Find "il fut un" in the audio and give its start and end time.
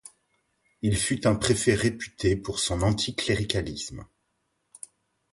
0.81-1.35